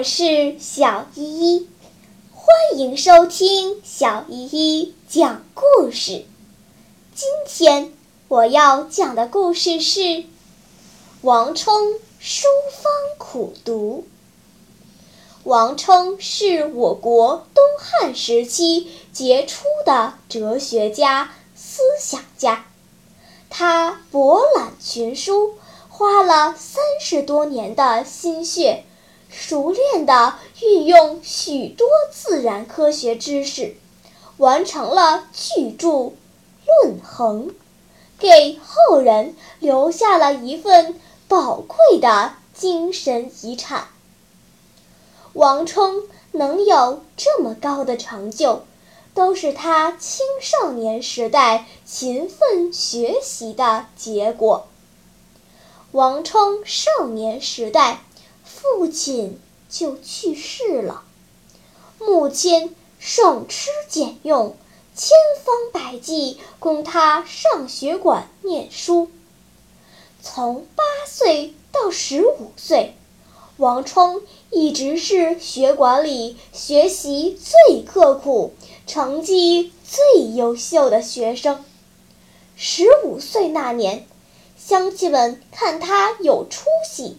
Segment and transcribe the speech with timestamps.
[0.00, 1.24] 我是小依
[1.56, 1.68] 依，
[2.32, 6.24] 欢迎收听小依依讲故事。
[7.14, 7.92] 今天
[8.26, 10.24] 我要讲的故事是
[11.20, 14.06] 王充书方苦读。
[15.44, 22.64] 王充是我国东汉时期杰出的哲学家、思想家，
[23.50, 25.56] 他博览群书，
[25.90, 28.84] 花了三十多年的心血。
[29.30, 33.76] 熟练地运用许多自然科学知识，
[34.38, 35.88] 完成了巨著
[36.66, 37.48] 《论衡》，
[38.18, 43.86] 给后人留下了一份宝贵的精神遗产。
[45.32, 48.64] 王充能有这么高的成就，
[49.14, 54.66] 都是他青少年时代勤奋学习的结果。
[55.92, 58.00] 王充少年时代。
[58.62, 61.02] 父亲就去世了，
[61.98, 64.54] 母亲省吃俭用，
[64.94, 69.10] 千方百计供他上学馆念书。
[70.20, 72.94] 从八岁到十五岁，
[73.56, 78.52] 王冲一直是学馆里学习最刻苦、
[78.86, 81.64] 成绩最优秀的学生。
[82.56, 84.06] 十五岁那年，
[84.58, 87.16] 乡亲们看他有出息。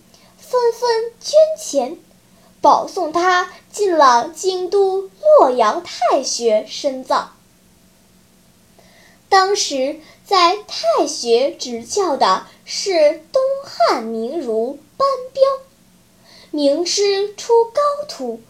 [0.51, 1.97] 纷纷捐钱，
[2.59, 7.31] 保送他进了京都洛阳太学深造。
[9.29, 15.41] 当时在太学执教的是东汉名儒班彪，
[16.51, 18.41] 名师出高徒，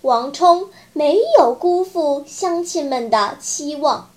[0.00, 4.08] 王充没有辜负乡亲们的期望，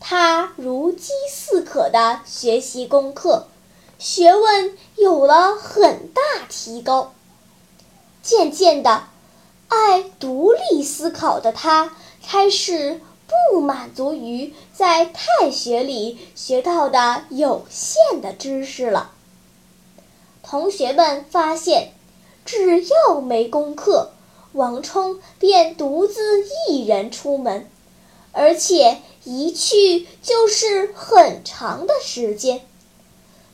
[0.00, 3.46] 他如饥似渴地学习功课。
[3.98, 7.14] 学问有了很大提高，
[8.22, 9.04] 渐渐的，
[9.68, 13.00] 爱独立思考的他开始
[13.52, 19.12] 不满足于在太学里学到的有限的知识了。
[20.42, 21.92] 同学们发现，
[22.44, 24.10] 只要没功课，
[24.52, 27.68] 王充便独自一人出门，
[28.32, 32.60] 而且一去就是很长的时间。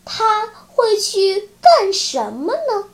[0.04, 2.84] 他会去干什么呢？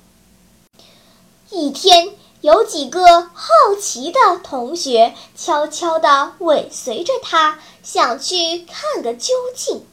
[1.51, 9.87] 一天，有几个好奇的同学悄悄地尾随着他，想去看个究竟。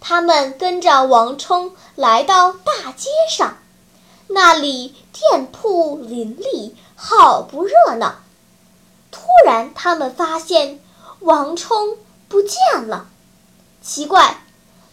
[0.00, 3.58] 他们跟着王冲来到大街上，
[4.28, 8.14] 那里店铺林立，好不热闹。
[9.10, 10.80] 突然，他们发现
[11.20, 11.98] 王冲
[12.28, 13.06] 不见了，
[13.82, 14.42] 奇怪，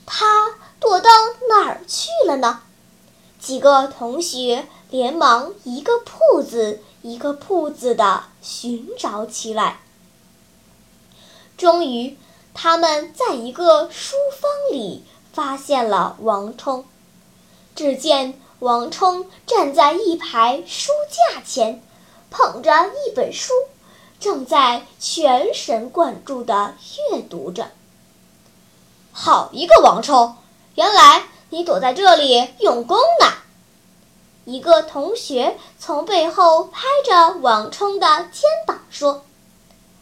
[0.06, 0.54] 他。
[0.86, 1.10] 躲到
[1.50, 2.62] 哪儿去了呢？
[3.40, 9.80] 几个同学连忙一个铺子一个铺子的寻找起来。
[11.58, 12.16] 终于，
[12.54, 15.04] 他们在一个书房里
[15.34, 16.86] 发现了王充。
[17.76, 20.92] 只见王充站在一排书
[21.34, 21.82] 架前，
[22.30, 23.52] 捧着一本书，
[24.20, 26.76] 正在全神贯注地
[27.12, 27.72] 阅读着。
[29.12, 30.36] 好一个王充！
[30.76, 33.28] 原来你躲在这里用功呢！
[34.44, 39.24] 一个同学从背后拍着王冲的肩膀说：“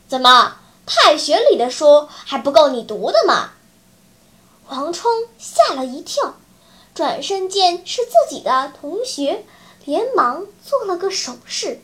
[0.09, 0.57] 怎么，
[0.88, 3.51] 太学里的书还不够你读的吗？”
[4.67, 6.34] 王冲吓了一跳，
[6.95, 9.45] 转身见是自己的同学，
[9.85, 11.79] 连忙做了个手势，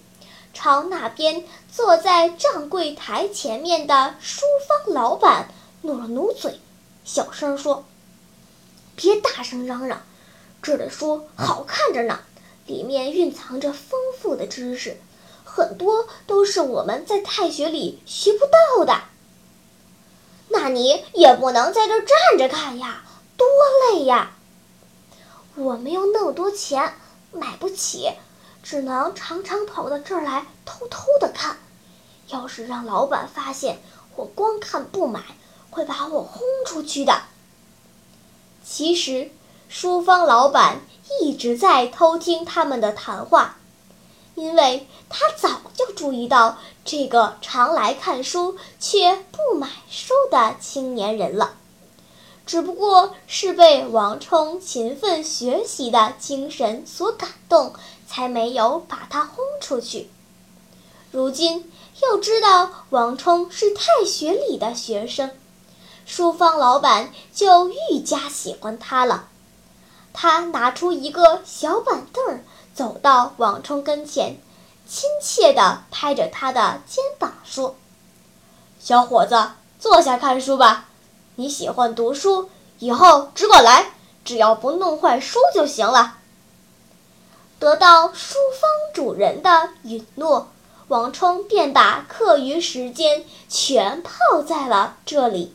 [0.51, 5.50] 朝那边坐在账柜台前面的书坊老板
[5.83, 6.59] 努了努嘴，
[7.06, 7.85] 小声说。
[9.00, 10.02] 别大声嚷嚷，
[10.62, 12.20] 这的书好看着呢，
[12.66, 14.98] 里面蕴藏着丰富的知识，
[15.46, 19.04] 很多都是我们在太学里学不到的。
[20.50, 23.06] 那你也不能在这站着看呀，
[23.38, 23.48] 多
[23.94, 24.31] 累呀！
[25.56, 26.94] 我没有那么多钱，
[27.31, 28.10] 买不起，
[28.62, 31.56] 只能常常跑到这儿来偷偷的看。
[32.28, 33.80] 要是让老板发现
[34.18, 35.24] 我光看不买，
[35.69, 37.22] 会把我轰出去的。
[38.71, 39.31] 其实，
[39.68, 40.81] 书坊老板
[41.19, 43.57] 一直在偷听他们的谈话，
[44.36, 51.56] 因为他早就注意到这个常来看书却不买书的青年人了。
[52.45, 57.74] 只不过是被王冲勤奋学习的精神所感动，
[58.07, 60.12] 才没有把他轰出去。
[61.12, 61.71] 如今
[62.04, 65.31] 又知道王冲是太学里的学生。
[66.09, 69.27] 书坊老板就愈加喜欢他了。
[70.11, 74.41] 他拿出一个小板凳，走到王充跟前，
[74.88, 77.75] 亲切地拍着他的肩膀说
[78.81, 80.88] ：“小伙子，坐下看书吧。
[81.35, 83.91] 你喜欢读书，以后只管来，
[84.25, 86.17] 只要不弄坏书就行了。”
[87.59, 90.47] 得到书坊主人的允诺，
[90.88, 95.53] 王冲便把课余时间全泡在了这里，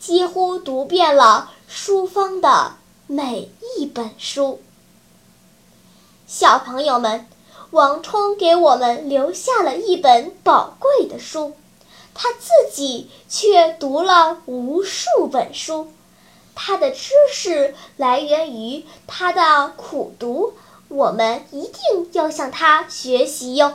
[0.00, 2.76] 几乎读遍了书坊的
[3.06, 4.62] 每一本书。
[6.26, 7.28] 小朋友们，
[7.70, 11.52] 王冲给我们留下了一本宝贵的书，
[12.14, 15.92] 他自己却读了无数本书，
[16.54, 20.54] 他的知识来源于他的苦读。
[20.88, 23.74] 我们一定要向他学习哟。